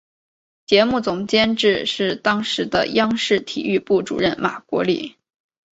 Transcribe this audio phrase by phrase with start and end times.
[0.65, 5.15] 节目总监制是当时的央视体育部主任马国力。